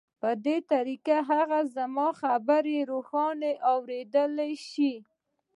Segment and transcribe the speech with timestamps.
[0.21, 4.95] په دې طریقه هغه زما خبرې روښانه اورېدلای شوې